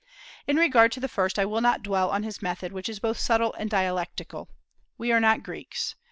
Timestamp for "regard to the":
0.57-1.07